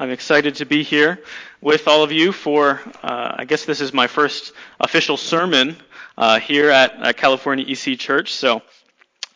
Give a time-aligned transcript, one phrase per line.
[0.00, 1.18] I'm excited to be here
[1.60, 5.76] with all of you for, uh, I guess this is my first official sermon
[6.16, 8.62] uh, here at, California EC Church, so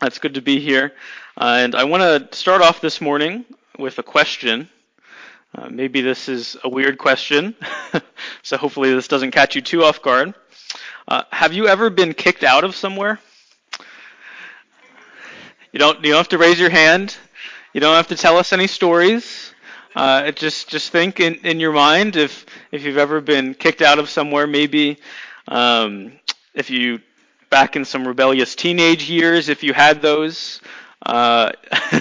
[0.00, 0.92] it's good to be here.
[1.36, 3.44] Uh, and I want to start off this morning
[3.78, 4.70] with a question.
[5.54, 7.54] Uh, maybe this is a weird question,
[8.42, 10.32] so hopefully this doesn't catch you too off guard.
[11.06, 13.20] Uh, have you ever been kicked out of somewhere?
[15.72, 17.14] You don't, you don't have to raise your hand.
[17.74, 19.43] You don't have to tell us any stories.
[19.94, 23.98] Uh, just just think in, in your mind if if you've ever been kicked out
[23.98, 24.98] of somewhere, maybe
[25.48, 26.12] um,
[26.54, 27.00] if you
[27.50, 30.60] back in some rebellious teenage years, if you had those.
[31.04, 31.52] Uh,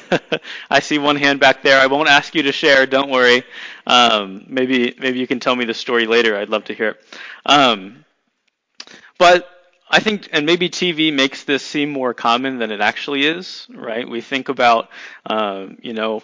[0.70, 1.80] I see one hand back there.
[1.80, 2.86] I won't ask you to share.
[2.86, 3.44] Don't worry.
[3.86, 6.38] Um, maybe maybe you can tell me the story later.
[6.38, 7.02] I'd love to hear it.
[7.46, 8.06] Um,
[9.18, 9.48] but
[9.90, 14.10] I think, and maybe TV makes this seem more common than it actually is, right?
[14.10, 14.90] We think about,
[15.28, 16.24] um, you know,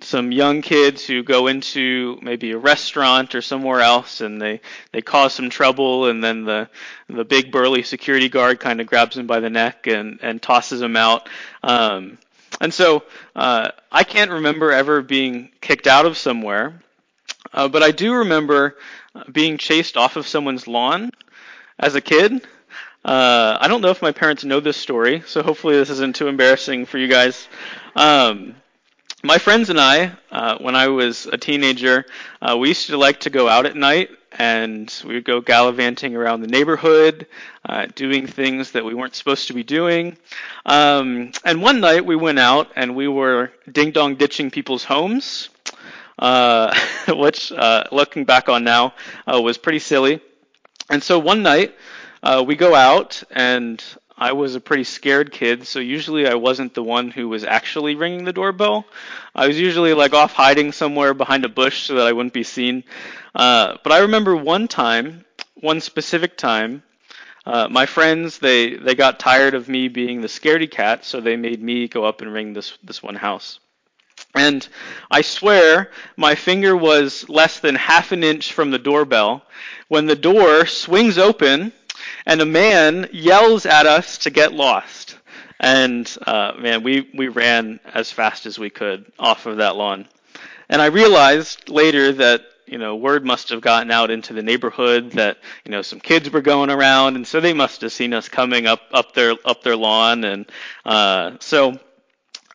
[0.00, 4.60] some young kids who go into maybe a restaurant or somewhere else and they,
[4.92, 6.68] they cause some trouble and then the,
[7.08, 10.80] the big burly security guard kind of grabs them by the neck and, and tosses
[10.80, 11.28] them out.
[11.62, 12.18] Um,
[12.60, 13.02] and so,
[13.34, 16.80] uh, I can't remember ever being kicked out of somewhere,
[17.52, 18.76] uh, but I do remember
[19.30, 21.10] being chased off of someone's lawn
[21.78, 22.46] as a kid.
[23.04, 26.28] Uh, I don't know if my parents know this story, so hopefully this isn't too
[26.28, 27.48] embarrassing for you guys.
[27.96, 28.54] Um,
[29.24, 32.04] my friends and I, uh, when I was a teenager,
[32.40, 36.14] uh, we used to like to go out at night and we would go gallivanting
[36.14, 37.26] around the neighborhood,
[37.68, 40.16] uh, doing things that we weren't supposed to be doing.
[40.66, 45.48] Um, and one night we went out and we were ding dong ditching people's homes,
[46.18, 48.94] uh, which, uh, looking back on now,
[49.26, 50.20] uh, was pretty silly.
[50.90, 51.74] And so one night,
[52.22, 53.82] uh, we go out, and
[54.20, 57.94] I was a pretty scared kid, so usually I wasn't the one who was actually
[57.94, 58.84] ringing the doorbell.
[59.32, 62.42] I was usually like off hiding somewhere behind a bush so that I wouldn't be
[62.42, 62.82] seen.
[63.32, 65.24] Uh, but I remember one time,
[65.54, 66.82] one specific time,
[67.46, 71.36] uh, my friends they they got tired of me being the scaredy cat, so they
[71.36, 73.60] made me go up and ring this this one house.
[74.34, 74.66] And
[75.12, 79.44] I swear my finger was less than half an inch from the doorbell
[79.86, 81.72] when the door swings open
[82.26, 85.16] and a man yells at us to get lost.
[85.60, 90.06] And uh, man, we we ran as fast as we could off of that lawn.
[90.68, 95.12] And I realized later that you know word must have gotten out into the neighborhood
[95.12, 98.28] that you know some kids were going around, and so they must have seen us
[98.28, 100.24] coming up up their up their lawn.
[100.24, 100.50] And
[100.84, 101.78] uh, so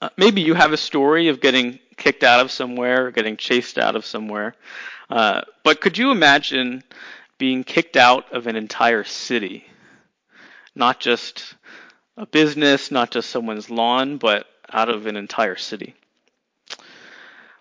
[0.01, 3.77] uh, maybe you have a story of getting kicked out of somewhere or getting chased
[3.77, 4.55] out of somewhere.
[5.09, 6.83] Uh, but could you imagine
[7.37, 9.65] being kicked out of an entire city.
[10.75, 11.55] Not just
[12.17, 15.95] a business, not just someone's lawn, but out of an entire city.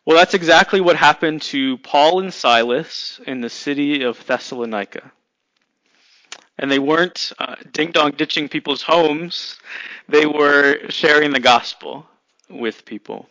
[0.04, 5.12] Well, that's exactly what happened to Paul and Silas in the city of Thessalonica.
[6.58, 9.58] And they weren't uh, ding dong ditching people's homes,
[10.08, 12.06] they were sharing the gospel
[12.50, 13.28] with people.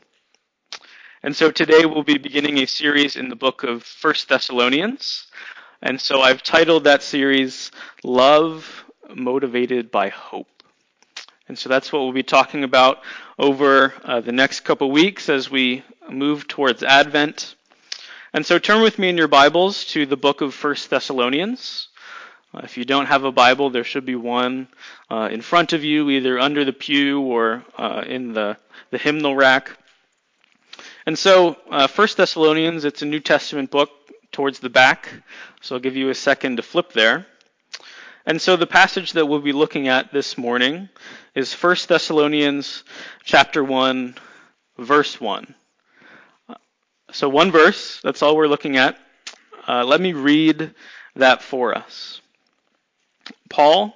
[1.23, 5.27] And so today we'll be beginning a series in the book of First Thessalonians.
[5.83, 7.71] And so I've titled that series
[8.03, 10.47] Love Motivated by Hope.
[11.47, 12.99] And so that's what we'll be talking about
[13.39, 17.55] over uh, the next couple weeks as we move towards Advent.
[18.31, 21.87] And so turn with me in your Bibles to the book of First Thessalonians.
[22.53, 24.67] Uh, if you don't have a Bible, there should be one
[25.09, 28.55] uh, in front of you, either under the pew or uh, in the,
[28.91, 29.71] the hymnal rack.
[31.07, 33.89] And so, uh, First Thessalonians, it's a New Testament book
[34.31, 35.09] towards the back.
[35.61, 37.25] So I'll give you a second to flip there.
[38.25, 40.89] And so the passage that we'll be looking at this morning
[41.33, 42.83] is 1 Thessalonians
[43.23, 44.15] chapter 1
[44.77, 45.55] verse 1.
[47.11, 48.97] So one verse, that's all we're looking at.
[49.67, 50.73] Uh, let me read
[51.15, 52.21] that for us.
[53.49, 53.93] Paul,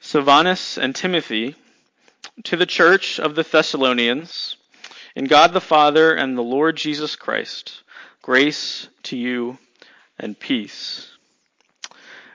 [0.00, 1.54] Silvanus, and Timothy
[2.44, 4.56] to the church of the Thessalonians,
[5.14, 7.82] in God the Father and the Lord Jesus Christ,
[8.22, 9.58] grace to you
[10.18, 11.10] and peace.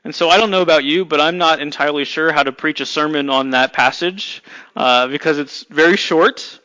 [0.03, 2.79] And so I don't know about you, but I'm not entirely sure how to preach
[2.79, 4.43] a sermon on that passage
[4.75, 6.59] uh, because it's very short.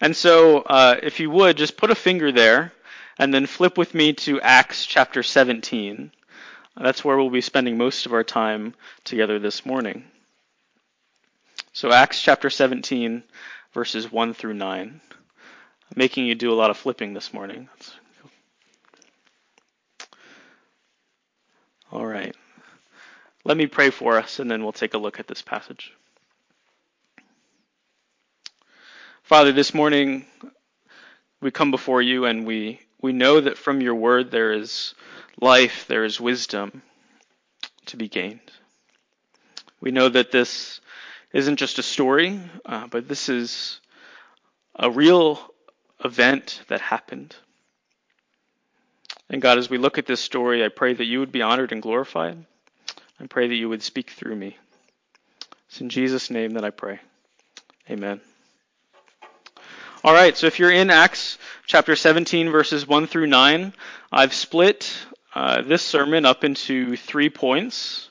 [0.00, 2.72] And so, uh, if you would, just put a finger there
[3.18, 6.12] and then flip with me to Acts chapter 17.
[6.76, 8.74] That's where we'll be spending most of our time
[9.04, 10.04] together this morning.
[11.72, 13.22] So, Acts chapter 17,
[13.74, 15.00] verses 1 through 9.
[15.10, 17.68] I'm making you do a lot of flipping this morning.
[17.74, 17.92] That's
[21.92, 22.36] All right.
[23.44, 25.92] Let me pray for us, and then we'll take a look at this passage.
[29.22, 30.24] Father, this morning
[31.40, 34.94] we come before you and we, we know that from your word there is
[35.40, 36.82] life, there is wisdom
[37.86, 38.40] to be gained.
[39.80, 40.80] We know that this
[41.32, 43.80] isn't just a story, uh, but this is
[44.76, 45.40] a real
[46.04, 47.34] event that happened.
[49.30, 51.70] And God, as we look at this story, I pray that you would be honored
[51.70, 52.44] and glorified.
[53.20, 54.58] I pray that you would speak through me.
[55.68, 56.98] It's in Jesus' name that I pray.
[57.88, 58.20] Amen.
[60.02, 63.72] All right, so if you're in Acts chapter 17, verses 1 through 9,
[64.10, 64.92] I've split
[65.32, 68.10] uh, this sermon up into three points.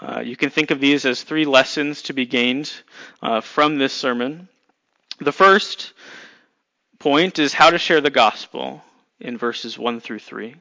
[0.00, 2.72] Uh, you can think of these as three lessons to be gained
[3.22, 4.48] uh, from this sermon.
[5.18, 5.92] The first
[6.98, 8.82] point is how to share the gospel
[9.20, 10.56] in verses 1 through 3.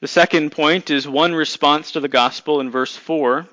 [0.00, 3.46] The second point is one response to the gospel in verse 4.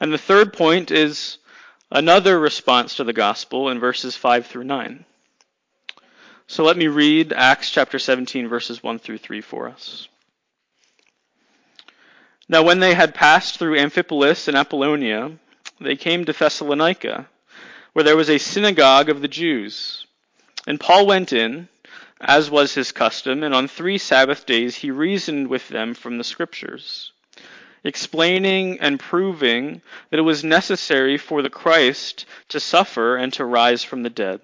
[0.00, 1.38] And the third point is
[1.90, 5.04] another response to the gospel in verses 5 through 9.
[6.46, 10.08] So let me read Acts chapter 17, verses 1 through 3 for us.
[12.48, 15.38] Now, when they had passed through Amphipolis and Apollonia,
[15.80, 17.26] they came to Thessalonica,
[17.94, 20.06] where there was a synagogue of the Jews.
[20.66, 21.68] And Paul went in
[22.20, 26.24] as was his custom, and on three Sabbath days he reasoned with them from the
[26.24, 27.12] Scriptures,
[27.82, 33.82] explaining and proving that it was necessary for the Christ to suffer and to rise
[33.82, 34.40] from the dead,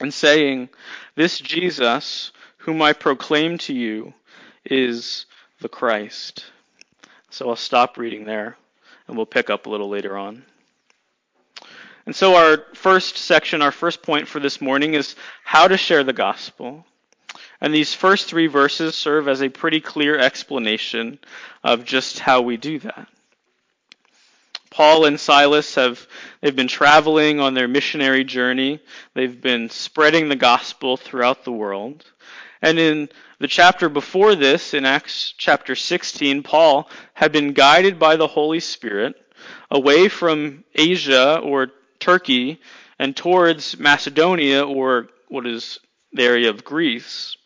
[0.00, 0.68] and saying,
[1.14, 4.14] This Jesus, whom I proclaim to you,
[4.64, 5.26] is
[5.60, 6.46] the Christ.
[7.30, 8.56] So I'll stop reading there,
[9.06, 10.44] and we'll pick up a little later on.
[12.06, 15.14] And so, our first section, our first point for this morning is
[15.44, 16.84] how to share the gospel.
[17.60, 21.20] And these first three verses serve as a pretty clear explanation
[21.62, 23.08] of just how we do that.
[24.72, 26.06] Paul and Silas have
[26.40, 28.80] they've been traveling on their missionary journey.
[29.14, 32.04] They've been spreading the gospel throughout the world.
[32.62, 38.16] And in the chapter before this, in Acts chapter 16, Paul had been guided by
[38.16, 39.14] the Holy Spirit
[39.70, 41.70] away from Asia or
[42.02, 42.60] Turkey
[42.98, 45.78] and towards Macedonia, or what is
[46.12, 47.36] the area of Greece.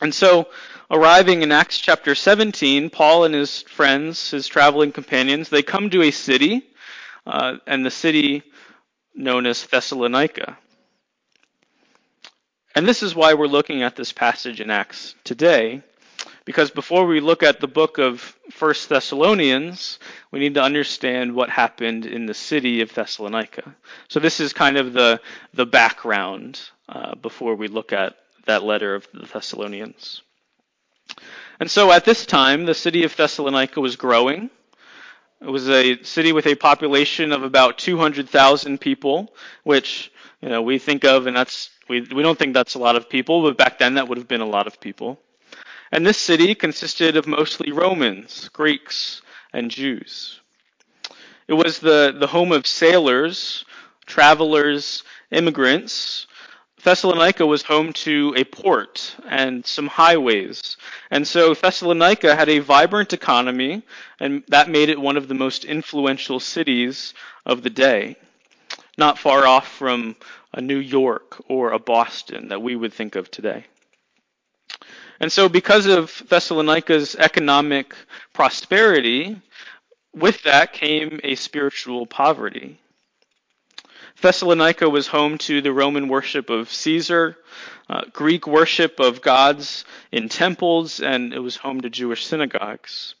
[0.00, 0.48] And so,
[0.90, 6.02] arriving in Acts chapter 17, Paul and his friends, his traveling companions, they come to
[6.02, 6.62] a city,
[7.26, 8.42] uh, and the city
[9.14, 10.56] known as Thessalonica.
[12.74, 15.82] And this is why we're looking at this passage in Acts today,
[16.44, 19.98] because before we look at the book of First Thessalonians,
[20.30, 23.74] we need to understand what happened in the city of Thessalonica.
[24.08, 25.20] So this is kind of the
[25.54, 28.16] the background uh, before we look at
[28.46, 30.22] that letter of the Thessalonians.
[31.60, 34.50] And so at this time, the city of Thessalonica was growing.
[35.40, 39.32] It was a city with a population of about 200,000 people,
[39.64, 42.96] which you know we think of, and that's we we don't think that's a lot
[42.96, 45.20] of people, but back then that would have been a lot of people.
[45.92, 49.20] And this city consisted of mostly Romans, Greeks,
[49.52, 50.40] and Jews.
[51.46, 53.66] It was the, the home of sailors,
[54.06, 56.26] travelers, immigrants.
[56.82, 60.78] Thessalonica was home to a port and some highways.
[61.10, 63.82] And so Thessalonica had a vibrant economy,
[64.18, 67.12] and that made it one of the most influential cities
[67.44, 68.16] of the day.
[68.96, 70.16] Not far off from
[70.54, 73.66] a New York or a Boston that we would think of today.
[75.22, 77.94] And so, because of Thessalonica's economic
[78.32, 79.40] prosperity,
[80.12, 82.80] with that came a spiritual poverty.
[84.20, 87.36] Thessalonica was home to the Roman worship of Caesar,
[87.88, 93.14] uh, Greek worship of gods in temples, and it was home to Jewish synagogues.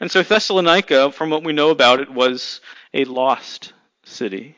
[0.00, 2.60] And so Thessalonica, from what we know about it, was
[2.92, 4.56] a lost city.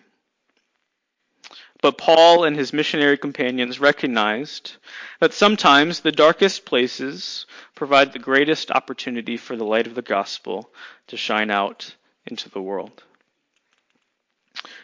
[1.82, 4.76] But Paul and his missionary companions recognized
[5.20, 10.70] that sometimes the darkest places provide the greatest opportunity for the light of the gospel
[11.06, 11.94] to shine out
[12.26, 13.02] into the world.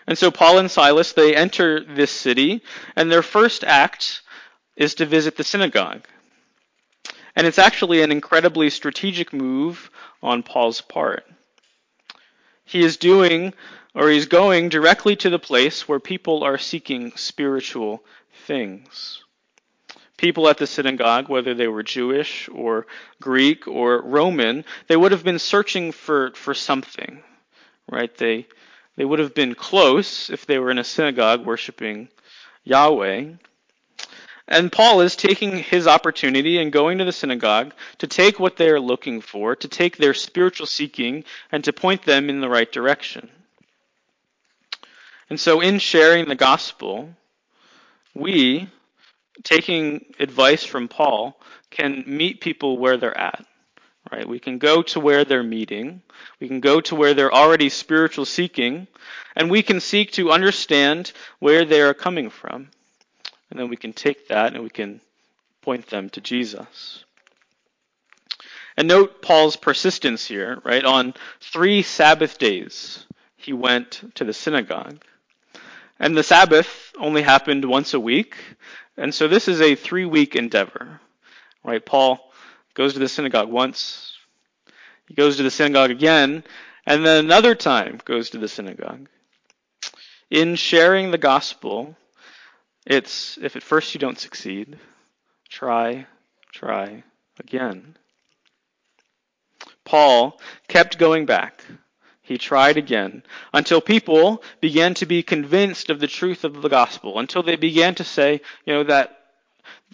[0.07, 2.63] And so Paul and Silas, they enter this city,
[2.95, 4.23] and their first act
[4.77, 6.07] is to visit the synagogue.
[7.35, 9.91] And it's actually an incredibly strategic move
[10.23, 11.27] on Paul's part.
[12.65, 13.53] He is doing
[13.97, 18.05] or he's going directly to the place where people are seeking spiritual
[18.45, 19.25] things.
[20.19, 22.87] People at the synagogue, whether they were Jewish or
[23.23, 27.23] Greek or Roman, they would have been searching for, for something,
[27.91, 28.15] right?
[28.19, 28.47] They,
[28.97, 32.09] they would have been close if they were in a synagogue worshiping
[32.65, 33.33] Yahweh.
[34.47, 38.69] And Paul is taking his opportunity and going to the synagogue to take what they
[38.69, 42.71] are looking for, to take their spiritual seeking, and to point them in the right
[42.71, 43.31] direction.
[45.29, 47.11] And so, in sharing the gospel,
[48.15, 48.69] we
[49.43, 51.39] taking advice from Paul,
[51.71, 53.45] can meet people where they're at.
[54.11, 54.29] Right?
[54.29, 56.03] We can go to where they're meeting.
[56.41, 58.87] We can go to where they're already spiritual seeking,
[59.35, 62.69] and we can seek to understand where they are coming from.
[63.51, 65.01] And then we can take that and we can
[65.63, 67.05] point them to Jesus.
[68.77, 70.85] And note Paul's persistence here, right?
[70.85, 73.07] On three Sabbath days,
[73.37, 75.03] he went to the synagogue.
[75.99, 78.37] And the Sabbath only happened once a week.
[78.97, 81.01] And so this is a three week endeavor,
[81.65, 81.85] right?
[81.85, 82.19] Paul
[82.75, 84.17] goes to the synagogue once,
[85.09, 86.45] he goes to the synagogue again,
[86.87, 89.09] and then another time goes to the synagogue.
[90.31, 91.97] In sharing the gospel,
[92.87, 94.79] it's if at first you don't succeed,
[95.49, 96.07] try,
[96.53, 97.03] try
[97.39, 97.97] again.
[99.85, 101.65] Paul kept going back.
[102.27, 103.23] He tried again
[103.55, 107.95] until people began to be convinced of the truth of the gospel, until they began
[107.95, 109.17] to say, you know, that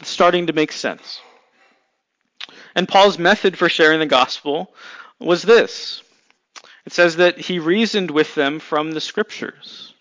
[0.03, 1.21] starting to make sense.
[2.75, 4.75] And Paul's method for sharing the gospel
[5.19, 6.03] was this
[6.85, 9.95] it says that he reasoned with them from the scriptures.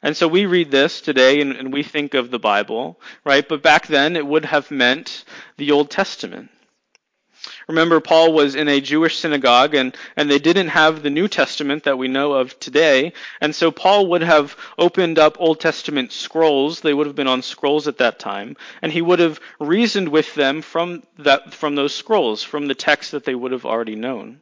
[0.00, 3.46] And so we read this today and, and, we think of the Bible, right?
[3.46, 5.24] But back then it would have meant
[5.56, 6.50] the Old Testament.
[7.68, 11.84] Remember, Paul was in a Jewish synagogue and, and they didn't have the New Testament
[11.84, 13.12] that we know of today.
[13.42, 16.80] And so Paul would have opened up Old Testament scrolls.
[16.80, 18.56] They would have been on scrolls at that time.
[18.80, 23.10] And he would have reasoned with them from that, from those scrolls, from the text
[23.10, 24.40] that they would have already known.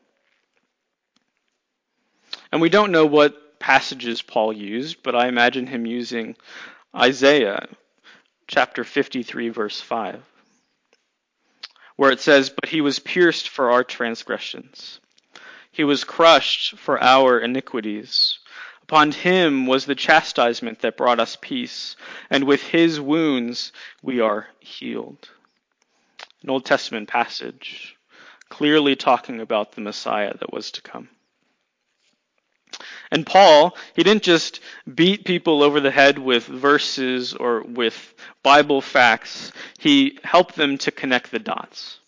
[2.53, 6.37] And we don't know what passages Paul used, but I imagine him using
[6.95, 7.67] Isaiah
[8.47, 10.23] chapter 53 verse 5
[11.97, 15.01] where it says, But he was pierced for our transgressions,
[15.73, 18.39] he was crushed for our iniquities.
[18.83, 21.97] Upon him was the chastisement that brought us peace,
[22.31, 25.29] and with his wounds we are healed.
[26.43, 27.97] An Old Testament passage,
[28.49, 31.09] clearly talking about the Messiah that was to come.
[33.11, 34.61] And Paul, he didn't just
[34.93, 40.91] beat people over the head with verses or with Bible facts, he helped them to
[40.91, 42.01] connect the dots.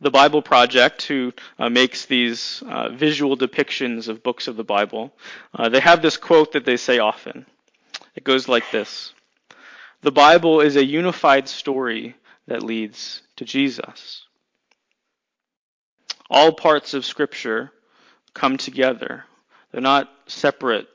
[0.00, 5.14] The Bible Project, who uh, makes these uh, visual depictions of books of the Bible,
[5.54, 7.46] uh, they have this quote that they say often.
[8.14, 9.14] It goes like this
[10.02, 12.14] The Bible is a unified story
[12.46, 14.26] that leads to Jesus.
[16.28, 17.72] All parts of Scripture
[18.36, 19.24] come together.
[19.72, 20.86] They're not separate,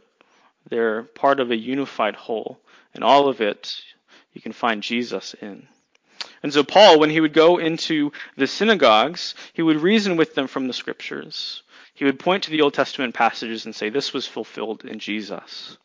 [0.69, 2.60] they're part of a unified whole.
[2.93, 3.81] And all of it
[4.33, 5.67] you can find Jesus in.
[6.43, 10.48] And so, Paul, when he would go into the synagogues, he would reason with them
[10.48, 11.63] from the scriptures.
[11.93, 15.77] He would point to the Old Testament passages and say, This was fulfilled in Jesus.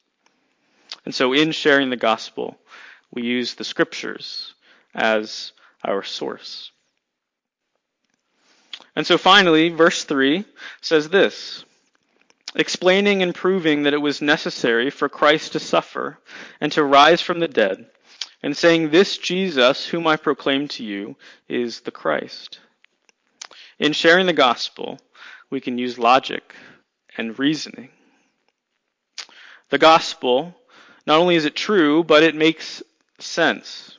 [1.05, 2.59] And so, in sharing the gospel,
[3.11, 4.55] we use the scriptures
[4.95, 5.53] as
[5.85, 6.71] our source.
[8.97, 10.45] And so finally, verse 3
[10.81, 11.65] says this
[12.55, 16.19] explaining and proving that it was necessary for Christ to suffer
[16.59, 17.87] and to rise from the dead,
[18.43, 21.17] and saying, This Jesus, whom I proclaim to you,
[21.49, 22.61] is the Christ.
[23.79, 24.99] In sharing the gospel,
[25.51, 26.55] we can use logic
[27.19, 27.91] and reasoning.
[29.69, 30.55] The gospel,
[31.07, 32.83] not only is it true, but it makes
[33.19, 33.99] sense.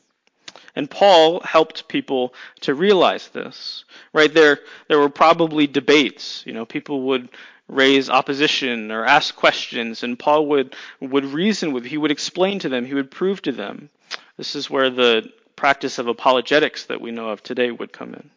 [0.78, 3.84] And Paul helped people to realize this.
[4.14, 6.44] Right there, there were probably debates.
[6.46, 7.30] You know, people would
[7.68, 11.84] raise opposition or ask questions, and Paul would would reason with.
[11.84, 12.86] He would explain to them.
[12.86, 13.90] He would prove to them.
[14.38, 18.30] This is where the practice of apologetics that we know of today would come in.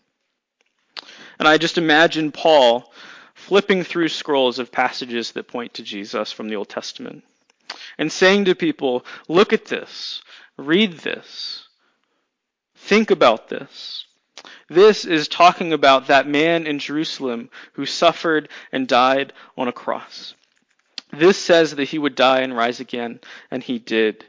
[1.39, 2.91] And I just imagine Paul
[3.35, 7.23] flipping through scrolls of passages that point to Jesus from the Old Testament
[7.99, 10.23] and saying to people, look at this,
[10.57, 11.67] read this.
[12.91, 14.05] Think about this.
[14.69, 20.35] This is talking about that man in Jerusalem who suffered and died on a cross.
[21.13, 24.25] This says that he would die and rise again, and he did.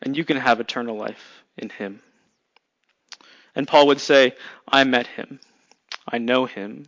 [0.00, 2.00] And you can have eternal life in him.
[3.54, 4.34] And Paul would say,
[4.66, 5.40] I met him.
[6.08, 6.86] I know him.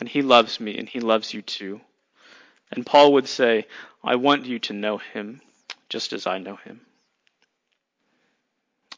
[0.00, 1.82] And he loves me, and he loves you too.
[2.72, 3.66] And Paul would say,
[4.02, 5.42] I want you to know him
[5.90, 6.80] just as I know him.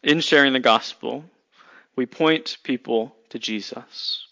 [0.02, 1.24] In sharing the gospel,
[1.94, 4.26] we point people to Jesus.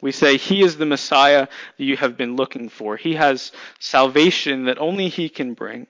[0.00, 2.96] We say, He is the Messiah that you have been looking for.
[2.96, 5.86] He has salvation that only He can bring.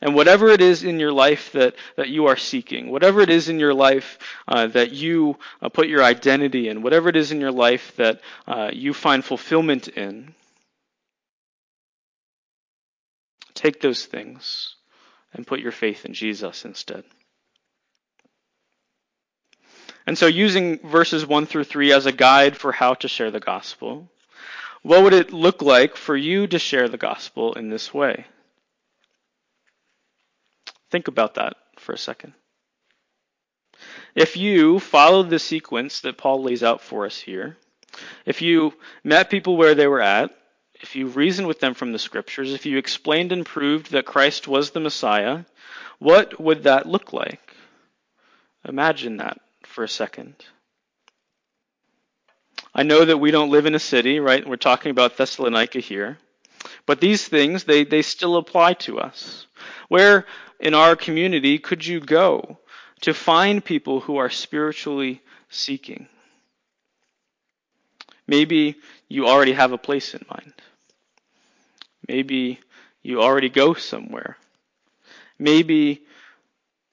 [0.00, 3.48] And whatever it is in your life that, that you are seeking, whatever it is
[3.48, 7.40] in your life uh, that you uh, put your identity in, whatever it is in
[7.40, 10.34] your life that uh, you find fulfillment in,
[13.54, 14.74] take those things
[15.32, 17.04] and put your faith in Jesus instead.
[20.06, 23.40] And so, using verses 1 through 3 as a guide for how to share the
[23.40, 24.08] gospel,
[24.82, 28.24] what would it look like for you to share the gospel in this way?
[30.92, 32.34] Think about that for a second.
[34.14, 37.56] If you follow the sequence that Paul lays out for us here,
[38.24, 40.30] if you met people where they were at,
[40.80, 44.46] if you reasoned with them from the scriptures, if you explained and proved that Christ
[44.46, 45.44] was the Messiah,
[45.98, 47.54] what would that look like?
[48.64, 49.40] Imagine that
[49.76, 50.34] for a second.
[52.74, 54.48] I know that we don't live in a city, right?
[54.48, 56.16] We're talking about Thessalonica here.
[56.86, 59.46] But these things, they, they still apply to us.
[59.88, 60.24] Where
[60.58, 62.58] in our community could you go
[63.02, 66.08] to find people who are spiritually seeking?
[68.26, 68.76] Maybe
[69.10, 70.54] you already have a place in mind.
[72.08, 72.60] Maybe
[73.02, 74.38] you already go somewhere.
[75.38, 76.02] Maybe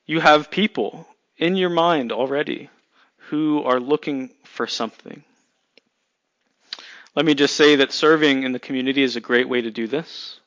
[0.05, 1.07] you have people
[1.43, 2.69] in your mind already
[3.29, 5.25] who are looking for something.
[7.15, 9.85] Let me just say that serving in the community is a great way to do
[9.85, 10.39] this.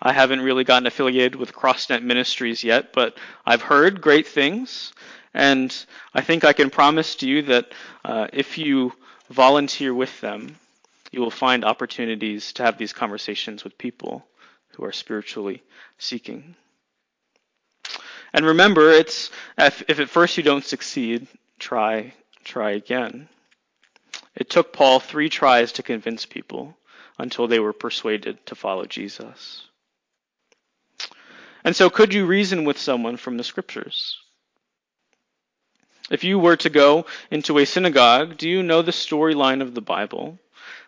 [0.00, 4.92] I haven't really gotten affiliated with CrossNet Ministries yet, but I've heard great things,
[5.34, 5.74] and
[6.14, 7.72] I think I can promise to you that
[8.04, 8.92] uh, if you
[9.30, 10.56] volunteer with them,
[11.10, 14.24] you will find opportunities to have these conversations with people
[14.76, 15.64] who are spiritually
[15.98, 16.54] seeking.
[18.36, 21.26] And remember, it's if, if at first you don't succeed,
[21.58, 22.12] try
[22.44, 23.30] try again.
[24.36, 26.76] It took Paul three tries to convince people
[27.18, 29.62] until they were persuaded to follow Jesus.
[31.64, 34.18] And so, could you reason with someone from the scriptures?
[36.10, 39.80] If you were to go into a synagogue, do you know the storyline of the
[39.80, 40.38] Bible?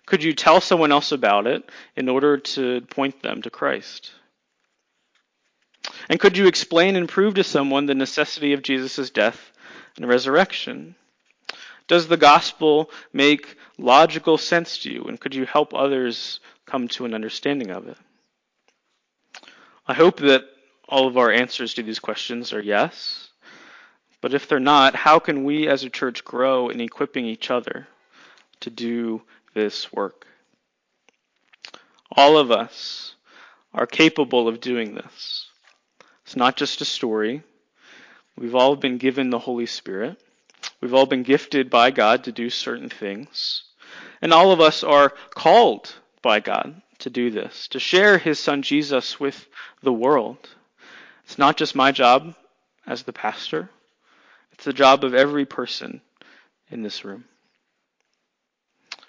[0.05, 4.13] Could you tell someone else about it in order to point them to Christ?
[6.09, 9.53] And could you explain and prove to someone the necessity of Jesus' death
[9.97, 10.95] and resurrection?
[11.87, 15.05] Does the gospel make logical sense to you?
[15.05, 17.97] And could you help others come to an understanding of it?
[19.87, 20.45] I hope that
[20.89, 23.29] all of our answers to these questions are yes.
[24.21, 27.87] But if they're not, how can we as a church grow in equipping each other
[28.61, 29.23] to do
[29.55, 30.27] this work?
[32.13, 33.15] All of us
[33.73, 35.48] are capable of doing this.
[36.29, 37.43] It's not just a story.
[38.37, 40.21] We've all been given the Holy Spirit.
[40.79, 43.63] We've all been gifted by God to do certain things.
[44.21, 48.61] And all of us are called by God to do this, to share His Son
[48.61, 49.49] Jesus with
[49.83, 50.37] the world.
[51.25, 52.35] It's not just my job
[52.87, 53.71] as the pastor,
[54.53, 56.03] it's the job of every person
[56.71, 57.25] in this room.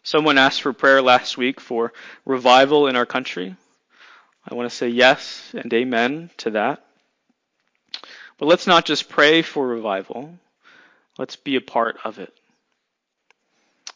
[0.04, 1.92] Someone asked for prayer last week for
[2.24, 3.58] revival in our country.
[4.50, 6.86] I want to say yes and amen to that.
[8.40, 10.34] But let's not just pray for revival.
[11.18, 12.34] Let's be a part of it.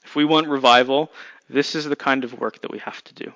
[0.03, 1.11] If we want revival,
[1.49, 3.31] this is the kind of work that we have to do.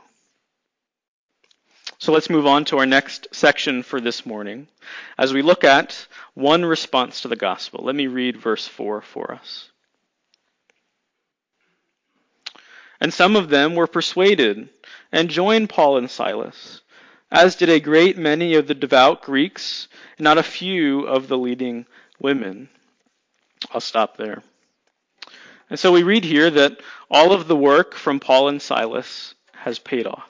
[1.98, 4.68] So let's move on to our next section for this morning
[5.18, 7.84] as we look at one response to the gospel.
[7.84, 9.70] Let me read verse 4 for us.
[13.00, 14.70] And some of them were persuaded
[15.12, 16.82] and joined Paul and Silas,
[17.32, 19.88] as did a great many of the devout Greeks,
[20.18, 21.86] and not a few of the leading
[22.20, 22.70] women.
[23.72, 24.44] I'll stop there.
[25.70, 26.80] And so we read here that
[27.12, 30.30] all of the work from Paul and Silas has paid off.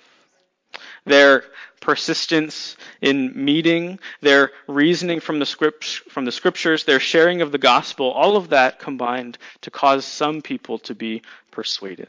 [1.05, 1.43] Their
[1.79, 7.57] persistence in meeting, their reasoning from the, script, from the scriptures, their sharing of the
[7.57, 12.07] gospel, all of that combined to cause some people to be persuaded.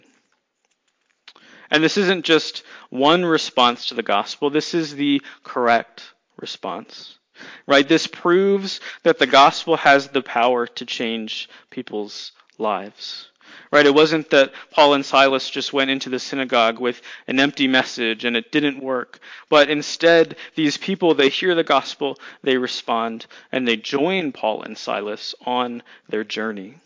[1.71, 7.19] And this isn't just one response to the gospel, this is the correct response.
[7.67, 7.87] Right?
[7.87, 13.29] This proves that the gospel has the power to change people's lives.
[13.71, 13.87] Right?
[13.87, 18.25] It wasn't that Paul and Silas just went into the synagogue with an empty message
[18.25, 19.21] and it didn't work.
[19.49, 24.77] But instead, these people, they hear the gospel, they respond, and they join Paul and
[24.77, 26.77] Silas on their journey.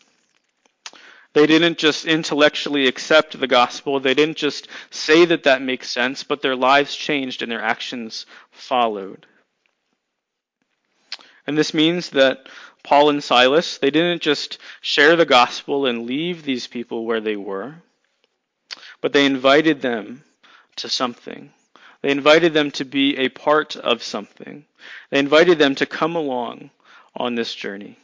[1.35, 3.99] They didn't just intellectually accept the gospel.
[4.01, 8.27] They didn't just say that that makes sense, but their lives changed and their actions
[8.51, 9.27] followed.
[11.47, 12.47] And this means that
[12.83, 17.37] Paul and Silas, they didn't just share the gospel and leave these people where they
[17.37, 17.77] were,
[19.01, 20.25] but they invited them
[20.77, 21.53] to something.
[22.03, 24.67] They invited them to be a part of something.
[25.11, 26.71] They invited them to come along
[27.15, 27.97] on this journey.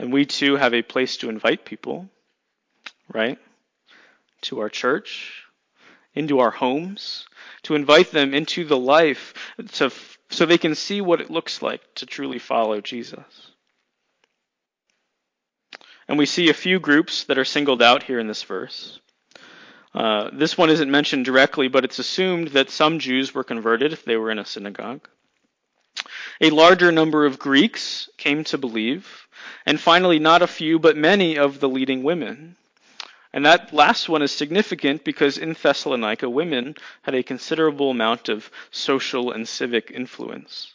[0.00, 2.08] And we too have a place to invite people,
[3.12, 3.38] right?
[4.42, 5.44] To our church,
[6.14, 7.26] into our homes,
[7.64, 9.34] to invite them into the life,
[9.72, 9.92] to
[10.30, 13.50] so they can see what it looks like to truly follow Jesus.
[16.08, 19.00] And we see a few groups that are singled out here in this verse.
[19.92, 24.06] Uh, this one isn't mentioned directly, but it's assumed that some Jews were converted if
[24.06, 25.06] they were in a synagogue.
[26.42, 29.28] A larger number of Greeks came to believe,
[29.66, 32.56] and finally, not a few, but many of the leading women.
[33.32, 38.50] And that last one is significant because in Thessalonica, women had a considerable amount of
[38.70, 40.74] social and civic influence.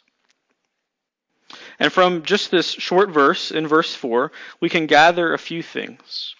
[1.78, 6.34] And from just this short verse in verse 4, we can gather a few things.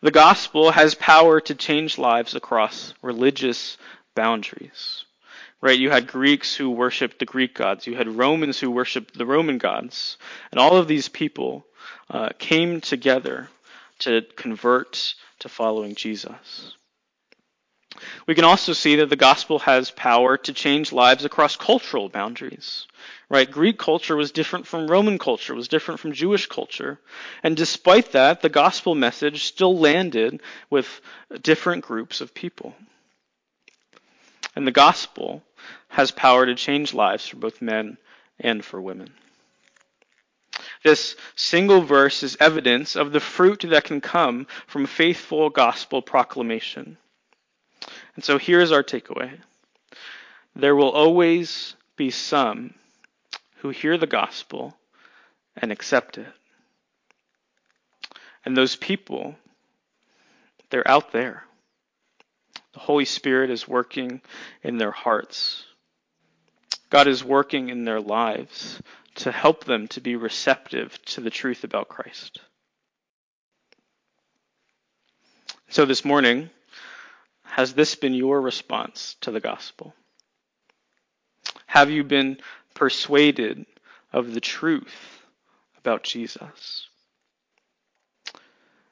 [0.00, 3.78] The gospel has power to change lives across religious
[4.14, 5.04] boundaries.
[5.60, 5.78] Right?
[5.78, 7.86] You had Greeks who worshiped the Greek gods.
[7.86, 10.18] You had Romans who worshiped the Roman gods.
[10.50, 11.66] And all of these people
[12.10, 13.48] uh, came together
[14.00, 16.74] to convert to following Jesus.
[18.26, 22.86] We can also see that the gospel has power to change lives across cultural boundaries.
[23.28, 23.50] Right?
[23.50, 27.00] Greek culture was different from Roman culture, was different from Jewish culture.
[27.42, 31.00] And despite that, the gospel message still landed with
[31.42, 32.74] different groups of people.
[34.54, 35.42] And the gospel
[35.88, 37.98] has power to change lives for both men
[38.38, 39.12] and for women.
[40.82, 46.96] This single verse is evidence of the fruit that can come from faithful gospel proclamation.
[48.14, 49.38] And so here's our takeaway
[50.54, 52.74] there will always be some
[53.56, 54.76] who hear the gospel
[55.56, 56.32] and accept it.
[58.44, 59.34] And those people,
[60.70, 61.44] they're out there.
[62.76, 64.20] The Holy Spirit is working
[64.62, 65.64] in their hearts.
[66.90, 68.82] God is working in their lives
[69.14, 72.38] to help them to be receptive to the truth about Christ.
[75.70, 76.50] So this morning,
[77.44, 79.94] has this been your response to the gospel?
[81.64, 82.36] Have you been
[82.74, 83.64] persuaded
[84.12, 85.22] of the truth
[85.78, 86.88] about Jesus?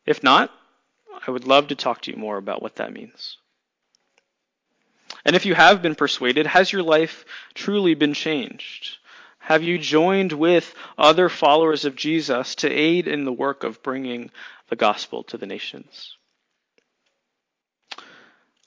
[0.06, 0.50] If not,
[1.26, 3.36] I would love to talk to you more about what that means.
[5.24, 8.98] And if you have been persuaded, has your life truly been changed?
[9.38, 14.30] Have you joined with other followers of Jesus to aid in the work of bringing
[14.68, 16.16] the gospel to the nations?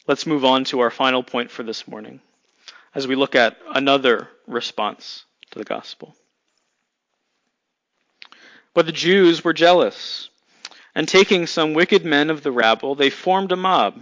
[0.08, 2.22] Let's move on to our final point for this morning
[2.96, 6.16] as we look at another response to the gospel.
[8.74, 10.30] But the Jews were jealous,
[10.96, 14.02] and taking some wicked men of the rabble, they formed a mob,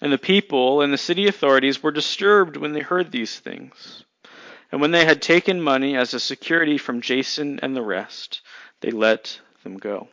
[0.00, 4.04] And the people and the city authorities were disturbed when they heard these things.
[4.70, 8.42] And when they had taken money as a security from Jason and the rest,
[8.80, 10.08] they let them go.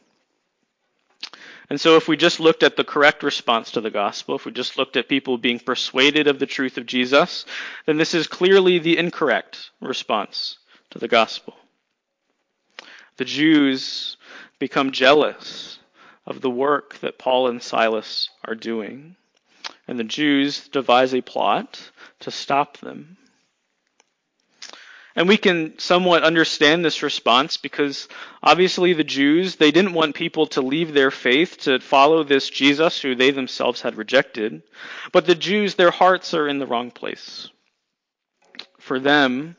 [1.70, 4.52] And so, if we just looked at the correct response to the gospel, if we
[4.52, 7.46] just looked at people being persuaded of the truth of Jesus,
[7.86, 10.60] then this is clearly the incorrect response
[10.92, 11.56] to the gospel.
[13.18, 14.18] The Jews
[14.60, 15.80] become jealous
[16.26, 19.16] of the work that Paul and Silas are doing,
[19.88, 21.92] and the Jews devise a plot
[22.22, 23.18] to stop them.
[25.16, 28.08] And we can somewhat understand this response because
[28.42, 33.00] obviously the Jews, they didn't want people to leave their faith to follow this Jesus
[33.00, 34.64] who they themselves had rejected.
[35.12, 37.50] But the Jews, their hearts are in the wrong place.
[38.80, 39.56] For them,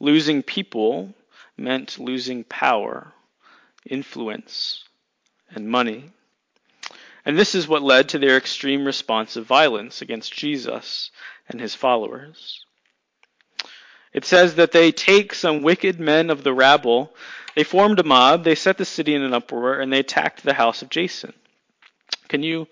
[0.00, 1.14] losing people
[1.56, 3.12] meant losing power,
[3.88, 4.84] influence,
[5.50, 6.10] and money.
[7.24, 11.10] And this is what led to their extreme response of violence against Jesus
[11.48, 12.64] and his followers.
[14.12, 17.14] It says that they take some wicked men of the rabble,
[17.54, 20.54] they formed a mob, they set the city in an uproar, and they attacked the
[20.54, 21.32] house of Jason.
[22.28, 22.68] Can you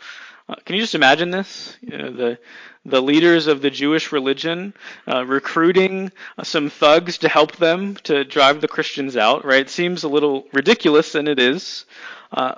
[0.49, 1.77] uh, can you just imagine this?
[1.81, 2.39] You know, the
[2.85, 4.75] the leaders of the Jewish religion
[5.09, 6.13] uh, recruiting
[6.45, 9.45] some thugs to help them to drive the Christians out.
[9.45, 9.63] Right?
[9.63, 11.85] It seems a little ridiculous, and it is,
[12.33, 12.55] uh,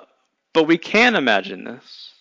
[0.53, 2.13] but we can imagine this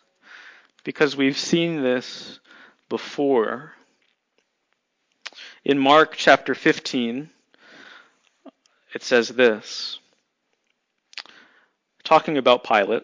[0.85, 2.41] because we've seen this
[2.89, 3.73] before
[5.65, 7.29] in Mark chapter 15,
[8.95, 9.99] it says this
[12.05, 13.03] talking about Pilate.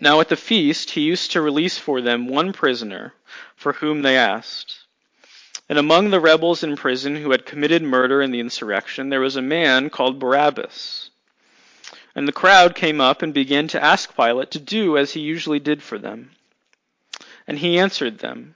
[0.00, 3.12] Now at the feast, he used to release for them one prisoner
[3.56, 4.78] for whom they asked.
[5.68, 9.34] And among the rebels in prison who had committed murder in the insurrection, there was
[9.34, 11.03] a man called Barabbas.
[12.14, 15.58] And the crowd came up and began to ask Pilate to do as he usually
[15.58, 16.30] did for them.
[17.46, 18.54] And he answered them,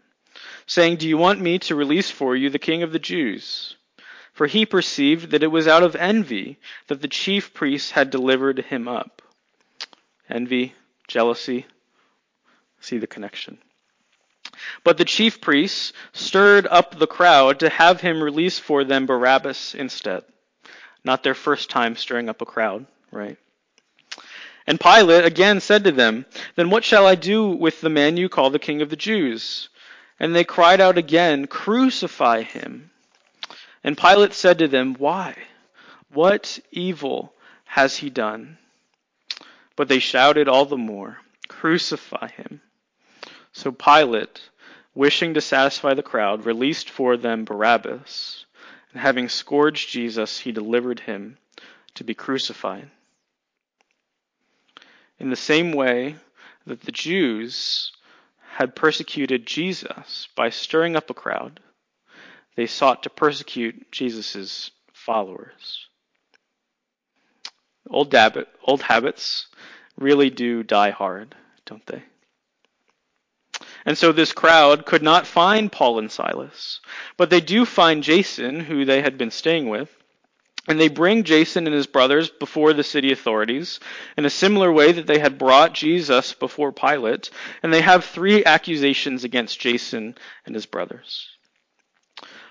[0.66, 3.76] saying, Do you want me to release for you the king of the Jews?
[4.32, 8.66] For he perceived that it was out of envy that the chief priests had delivered
[8.66, 9.22] him up.
[10.30, 10.74] Envy,
[11.08, 11.66] jealousy,
[12.80, 13.58] see the connection.
[14.84, 19.74] But the chief priests stirred up the crowd to have him release for them Barabbas
[19.74, 20.22] instead.
[21.02, 23.38] Not their first time stirring up a crowd, right?
[24.68, 28.28] And Pilate again said to them, Then what shall I do with the man you
[28.28, 29.70] call the king of the Jews?
[30.20, 32.90] And they cried out again, Crucify him.
[33.82, 35.38] And Pilate said to them, Why?
[36.12, 37.32] What evil
[37.64, 38.58] has he done?
[39.74, 41.16] But they shouted all the more,
[41.48, 42.60] Crucify him.
[43.52, 44.50] So Pilate,
[44.94, 48.44] wishing to satisfy the crowd, released for them Barabbas,
[48.92, 51.38] and having scourged Jesus, he delivered him
[51.94, 52.90] to be crucified.
[55.18, 56.16] In the same way
[56.66, 57.92] that the Jews
[58.56, 61.60] had persecuted Jesus by stirring up a crowd,
[62.56, 65.86] they sought to persecute Jesus' followers.
[67.88, 69.46] Old, habit, old habits
[69.96, 72.02] really do die hard, don't they?
[73.84, 76.80] And so this crowd could not find Paul and Silas.
[77.16, 79.90] But they do find Jason, who they had been staying with.
[80.68, 83.80] And they bring Jason and his brothers before the city authorities
[84.18, 87.30] in a similar way that they had brought Jesus before Pilate.
[87.62, 91.26] And they have three accusations against Jason and his brothers.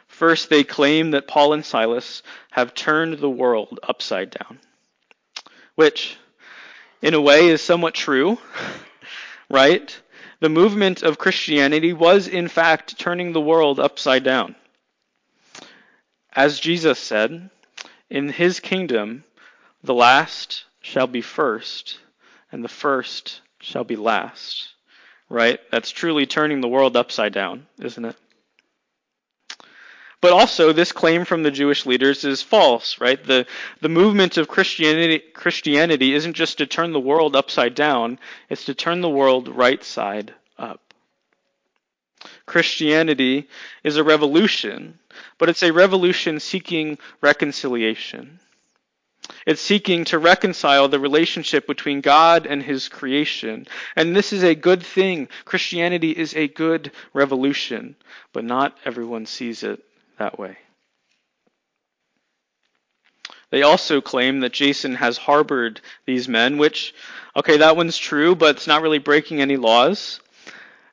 [0.08, 4.60] First, they claim that Paul and Silas have turned the world upside down,
[5.76, 6.18] which,
[7.04, 8.40] in a way, is somewhat true,
[9.50, 9.96] right?
[10.40, 14.56] The movement of Christianity was, in fact, turning the world upside down.
[16.34, 17.52] As Jesus said,
[18.10, 19.24] in his kingdom,
[19.84, 22.00] the last shall be first,
[22.52, 24.70] and the first shall be last.
[25.30, 25.60] Right?
[25.72, 28.16] That's truly turning the world upside down, isn't it?
[30.20, 33.24] But also, this claim from the Jewish leaders is false, right?
[33.24, 33.46] The,
[33.82, 38.18] the movement of Christianity, Christianity isn't just to turn the world upside down,
[38.50, 40.34] it's to turn the world right side.
[42.46, 43.48] Christianity
[43.84, 45.00] is a revolution,
[45.38, 48.40] but it's a revolution seeking reconciliation.
[49.46, 53.68] It's seeking to reconcile the relationship between God and His creation.
[53.96, 55.28] And this is a good thing.
[55.46, 57.96] Christianity is a good revolution,
[58.34, 59.84] but not everyone sees it
[60.18, 60.58] that way.
[63.50, 66.94] They also claim that Jason has harbored these men, which,
[67.36, 70.20] okay, that one's true, but it's not really breaking any laws.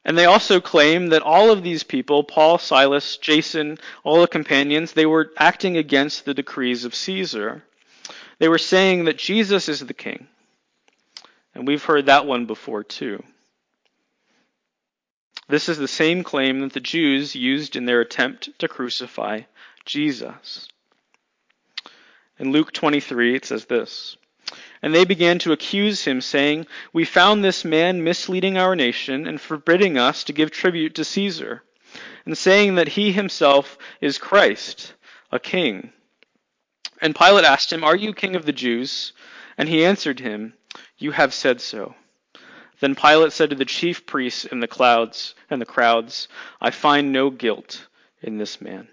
[0.05, 4.93] And they also claim that all of these people, Paul, Silas, Jason, all the companions,
[4.93, 7.65] they were acting against the decrees of Caesar.
[8.39, 10.29] They were saying that Jesus is the king.
[11.55, 13.23] And we've heard that one before too.
[15.49, 19.43] This is the same claim that the Jews used in their attempt to crucify
[19.85, 20.69] Jesus.
[22.39, 24.17] In Luke 23, it says this
[24.85, 29.41] And they began to accuse him, saying, We found this man misleading our nation and
[29.41, 31.63] forbidding us to give tribute to Caesar,
[32.27, 34.93] and saying that he himself is Christ,
[35.33, 35.95] a king.
[37.01, 39.15] And Pilate asked him, Are you king of the Jews?
[39.57, 40.53] And he answered him,
[40.99, 41.95] You have said so.
[42.81, 46.29] Then Pilate said to the chief priests and the clouds and the crowds,
[46.61, 47.87] I find no guilt
[48.21, 48.89] in this man.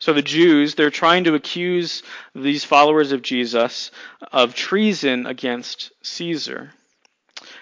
[0.00, 2.02] So the Jews, they're trying to accuse
[2.34, 3.90] these followers of Jesus
[4.32, 6.72] of treason against Caesar.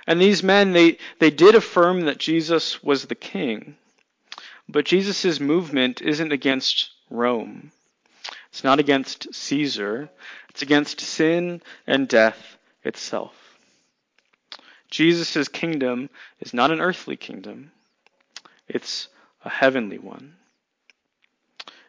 [0.06, 3.76] And these men, they, they did affirm that Jesus was the king.
[4.68, 7.72] But Jesus' movement isn't against Rome.
[8.50, 10.08] It's not against Caesar.
[10.48, 13.34] It's against sin and death itself.
[14.90, 16.08] Jesus' kingdom
[16.40, 17.72] is not an earthly kingdom,
[18.68, 19.08] it's
[19.44, 20.36] a heavenly one.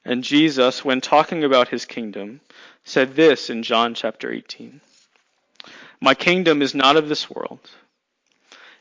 [0.06, 2.42] And Jesus, when talking about his kingdom,
[2.84, 4.82] said this in John chapter 18
[6.00, 7.60] My kingdom is not of this world.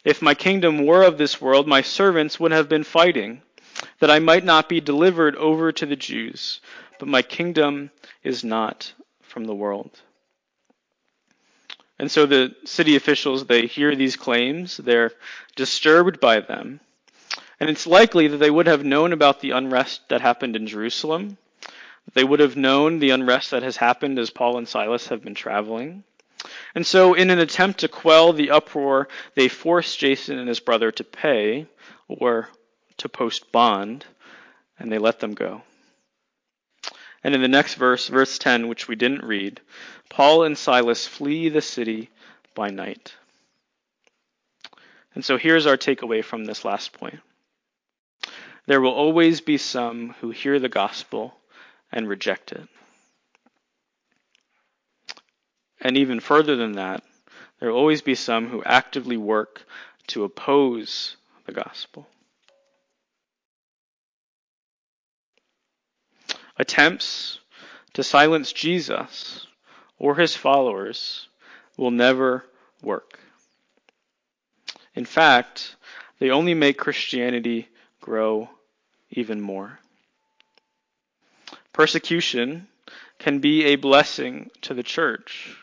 [0.04, 3.42] If my kingdom were of this world, my servants would have been fighting,
[3.98, 6.60] that I might not be delivered over to the Jews.
[6.98, 7.90] But my kingdom
[8.22, 10.00] is not from the world.
[11.98, 15.12] And so the city officials, they hear these claims, they're
[15.56, 16.80] disturbed by them.
[17.60, 21.38] And it's likely that they would have known about the unrest that happened in Jerusalem.
[22.14, 25.34] They would have known the unrest that has happened as Paul and Silas have been
[25.34, 26.04] traveling.
[26.74, 30.92] And so, in an attempt to quell the uproar, they force Jason and his brother
[30.92, 31.66] to pay
[32.06, 32.48] or
[32.98, 34.04] to post bond
[34.78, 35.62] and they let them go.
[37.24, 39.60] And in the next verse, verse 10, which we didn't read,
[40.08, 42.10] Paul and Silas flee the city
[42.54, 43.14] by night.
[45.14, 47.20] And so here's our takeaway from this last point.
[48.68, 51.34] There will always be some who hear the gospel
[51.90, 52.68] and reject it.
[55.80, 57.02] And even further than that,
[57.58, 59.62] there will always be some who actively work
[60.08, 62.08] to oppose the gospel.
[66.58, 67.38] Attempts
[67.94, 69.46] to silence Jesus
[69.98, 71.28] or his followers
[71.78, 72.44] will never
[72.82, 73.18] work.
[74.94, 75.74] In fact,
[76.18, 77.70] they only make Christianity
[78.02, 78.50] grow
[79.10, 79.78] even more.
[81.72, 82.66] Persecution
[83.18, 85.56] can be a blessing to the church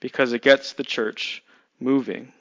[0.00, 1.42] because it gets the church
[1.80, 2.32] moving.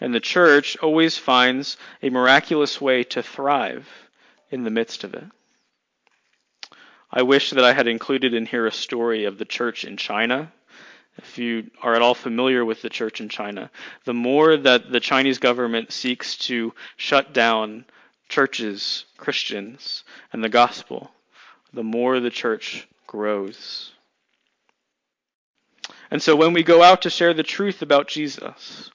[0.00, 3.88] And the church always finds a miraculous way to thrive
[4.50, 5.24] in the midst of it.
[7.10, 10.52] I wish that I had included in here a story of the church in China.
[11.18, 13.70] If you are at all familiar with the church in China,
[14.04, 17.86] the more that the Chinese government seeks to shut down
[18.28, 21.10] churches, Christians, and the gospel,
[21.72, 23.92] the more the church grows.
[26.10, 28.90] And so when we go out to share the truth about Jesus,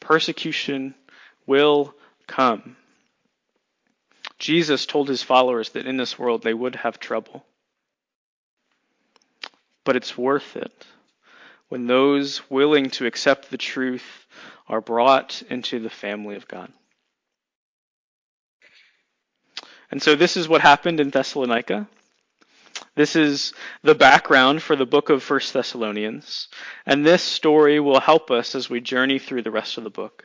[0.00, 0.94] persecution
[1.46, 1.94] will
[2.26, 2.76] come.
[4.38, 7.44] Jesus told his followers that in this world they would have trouble.
[9.84, 10.86] But it's worth it
[11.68, 14.26] when those willing to accept the truth
[14.68, 16.72] are brought into the family of God.
[19.90, 21.88] And so this is what happened in Thessalonica.
[22.96, 26.48] This is the background for the book of First Thessalonians,
[26.86, 30.24] and this story will help us as we journey through the rest of the book.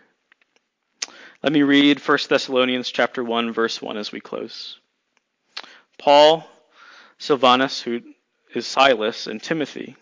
[1.44, 4.80] Let me read 1 Thessalonians chapter 1 verse 1 as we close.
[5.98, 6.50] Paul,
[7.18, 8.02] Silvanus, who
[8.54, 9.96] is Silas, and Timothy,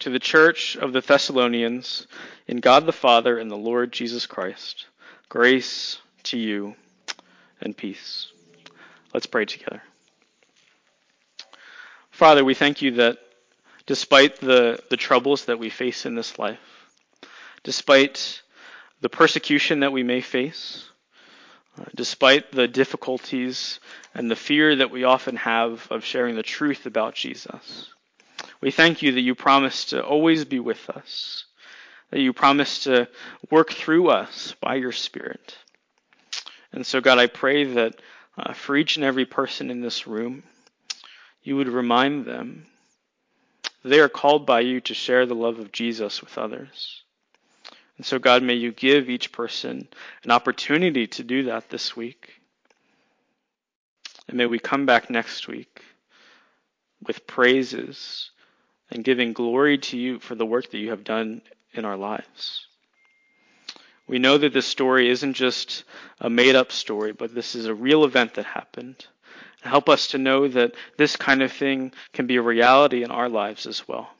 [0.00, 2.06] to the church of the Thessalonians,
[2.46, 4.86] in God the Father and the Lord Jesus Christ,
[5.28, 6.74] grace to you
[7.60, 8.31] and peace.
[9.12, 9.82] Let's pray together.
[12.10, 13.18] Father, we thank you that
[13.86, 16.60] despite the, the troubles that we face in this life,
[17.62, 18.42] despite
[19.00, 20.88] the persecution that we may face,
[21.78, 23.80] uh, despite the difficulties
[24.14, 27.88] and the fear that we often have of sharing the truth about Jesus.
[28.60, 31.44] We thank you that you promise to always be with us,
[32.10, 33.08] that you promise to
[33.50, 35.56] work through us by your Spirit.
[36.72, 38.00] And so, God, I pray that
[38.36, 40.42] uh, for each and every person in this room,
[41.42, 42.66] you would remind them
[43.84, 47.02] they are called by you to share the love of Jesus with others.
[47.96, 49.88] And so, God, may you give each person
[50.24, 52.40] an opportunity to do that this week.
[54.28, 55.82] And may we come back next week
[57.06, 58.30] with praises
[58.90, 61.42] and giving glory to you for the work that you have done
[61.72, 62.66] in our lives.
[64.12, 65.84] We know that this story isn't just
[66.20, 69.06] a made up story, but this is a real event that happened.
[69.62, 73.30] Help us to know that this kind of thing can be a reality in our
[73.30, 74.10] lives as well.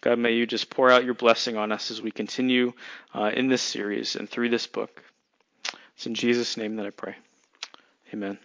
[0.00, 2.72] God, may you just pour out your blessing on us as we continue
[3.12, 5.02] uh, in this series and through this book.
[5.96, 7.16] It's in Jesus' name that I pray.
[8.12, 8.38] Amen.